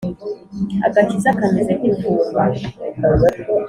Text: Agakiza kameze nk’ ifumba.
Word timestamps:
Agakiza 0.87 1.29
kameze 1.39 1.71
nk’ 1.79 1.85
ifumba. 1.91 2.41